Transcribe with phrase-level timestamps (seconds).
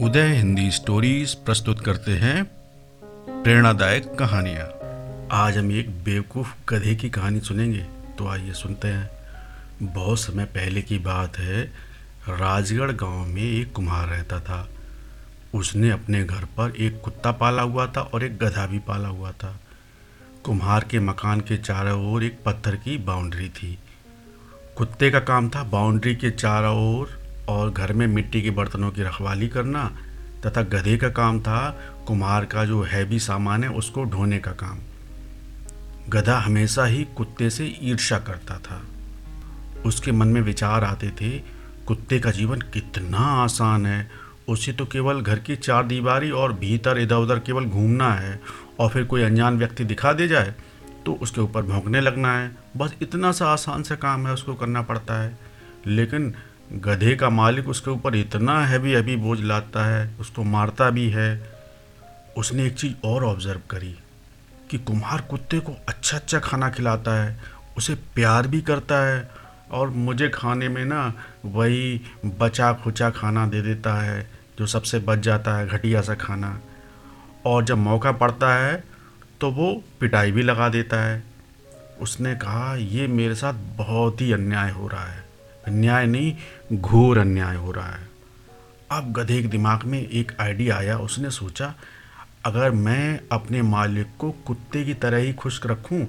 [0.00, 2.44] उदय Hindi stories प्रस्तुत करते हैं
[3.42, 4.66] प्रेरणादायक कहानियाँ।
[5.32, 7.86] आज हम एक बेवकूफ़ गधे की कहानी सुनेंगे
[8.18, 9.10] तो आइए सुनते हैं।
[9.82, 11.64] बहुत समय पहले की बात है,
[12.28, 14.68] राजगढ़ गाँव में एक कुम्हार रहता था।
[15.54, 19.32] उसने अपने घर पर एक कुत्ता पाला हुआ था और एक गधा भी पाला हुआ
[19.32, 19.60] था।
[20.44, 23.78] कुम्हार के मकान के चारों ओर एक पत्थर की बाउंड्री थी।
[24.76, 29.02] कुत्ते का काम था बाउंड्री के चारों ओर और घर में मिट्टी के बर्तनों की
[29.02, 29.84] रखवाली करना
[30.46, 31.58] तथा गधे का काम था
[32.06, 34.78] कुम्हार का जो हैवी सामान है उसको ढोने का काम।
[36.08, 38.82] गधा हमेशा ही कुत्ते से ईर्ष्या करता था।
[39.86, 41.38] उसके मन में विचार आते थे,
[41.86, 44.10] कुत्ते का जीवन कितना आसान है।
[44.48, 48.40] उसे तो केवल घर की चार दीवारी और भीतर इधर उधर केवल घूमना है
[48.80, 50.54] और फिर कोई अनजान व्यक्ति दिखा दे जाए
[51.06, 54.82] तो उसके ऊपर भौंकने लगना है। बस इतना सा आसान सा काम है, उसको करना
[54.82, 55.38] पड़ता है।
[55.86, 56.34] लेकिन
[56.72, 61.56] गधे का मालिक उसके ऊपर इतना हैवी हैवी बोझ लाता है, उसको मारता भी है।
[62.36, 63.94] उसने एक चीज़ और ऑब्ज़र्व करी
[64.70, 67.38] कि कुम्हार कुत्ते को अच्छा अच्छा खाना खिलाता है,
[67.76, 69.28] उसे प्यार भी करता है
[69.72, 71.12] और मुझे खाने में ना
[71.44, 72.00] वही
[72.40, 76.58] बचा खुचा खाना दे देता है, जो सबसे बच जाता है, घटिया सा खाना।
[77.46, 78.84] और जब मौका पड़ता है
[79.40, 81.22] तो वो पिटाई भी लगा देता है।
[82.00, 85.25] उसने कहा, ये मेरे साथ बहुत ही अन्याय हो रहा है।
[85.66, 86.34] अन्याय नहीं,
[86.72, 88.08] घोर अन्याय हो रहा है।
[88.92, 91.74] अब गधे के दिमाग में एक आइडिया आया, उसने सोचा,
[92.46, 96.06] अगर मैं अपने मालिक को कुत्ते की तरह ही खुश रखूँ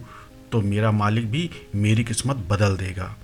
[0.52, 3.16] तो मेरा मालिक भी मेरी किस्मत बदल देगा।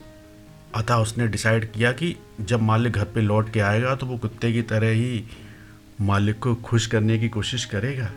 [0.76, 4.52] अतः उसने डिसाइड किया कि जब मालिक घर पे लौट के आएगा तो वो कुत्ते
[4.54, 5.24] की तरह ही
[6.02, 8.10] मालिक को खुश करने की कोशिश करेगा।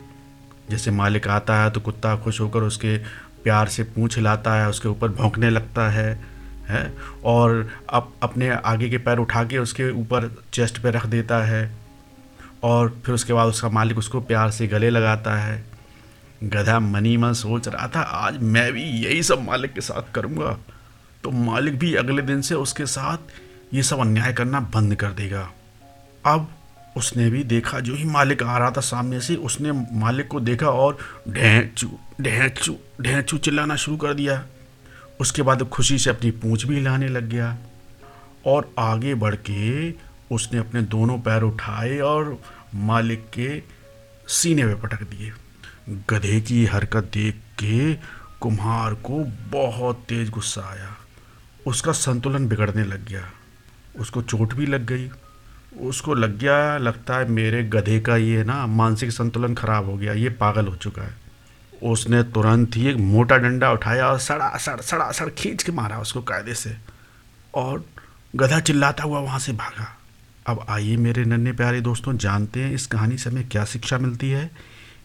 [0.71, 2.97] जैसे मालिक आता है तो कुत्ता खुश होकर उसके
[3.45, 6.36] प्यार से पूँछ हिलाता है, उसके ऊपर भौंकने लगता है।
[6.69, 6.93] है
[7.25, 11.71] और अप, अपने आगे के पैर उठा के उसके ऊपर चेस्ट पे रख देता है
[12.63, 15.65] और फिर उसके बाद उसका मालिक उसको प्यार से गले लगाता है।
[16.45, 20.59] गधा मनी मन सोच रहा था, आज मैं भी यही सब मालिक के साथ करूँगा।
[21.25, 23.19] तो मालिक भी अगले दिन से उसके साथ
[23.75, 25.49] ये सब अन्याय करना बंद कर देगा।
[26.27, 26.49] अब
[26.97, 30.67] उसने भी देखा, जो ही मालिक आ रहा था सामने से, उसने मालिक को देखा
[30.67, 31.91] और ढेंचू
[32.21, 34.45] ढेंचू ढेंचू चिल्लाना शुरू कर दिया।
[35.21, 37.59] उसके बाद खुशी से अपनी पूँछ भी हिलाने लग गया।
[38.47, 39.91] और आगे बढ़ के
[40.35, 42.43] उसने अपने दोनों पैर उठाए और
[42.75, 43.63] मालिक के
[44.29, 45.33] सीने पे पटक दिए।
[46.11, 47.95] गधे की हरकत देख के
[48.41, 50.97] कुम्हार को बहुत तेज गुस्सा आया।
[51.67, 53.31] उसका संतुलन बिगड़ने लग गया।
[53.99, 55.11] उसको चोट भी लग गई।
[55.81, 60.13] उसको लग गया, लगता है मेरे गधे का ये ना, मानसिक संतुलन खराब हो गया,
[60.13, 61.26] ये पागल हो चुका है।
[61.83, 65.99] उसने तुरंत ही एक मोटा डंडा उठाया और सड़ा, सड़ सड़ा, सड़ खींच के मारा
[65.99, 66.77] उसको कायदे से।
[67.55, 67.85] और
[68.37, 69.99] गधा चिल्लाता हुआ वहाँ से भागा।
[70.47, 74.31] अब आइए मेरे नन्हे प्यारे दोस्तों, जानते हैं इस कहानी से हमें क्या शिक्षा मिलती
[74.31, 74.51] है।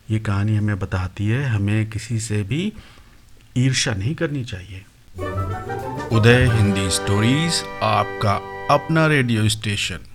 [0.09, 2.73] ये कहानी हमें बताती है, हमें किसी से भी
[3.57, 4.85] ईर्ष्या नहीं करनी चाहिए।
[6.11, 8.33] उदय हिंदी स्टोरीज, आपका
[8.75, 9.99] अपना रेडियो स्टेशन।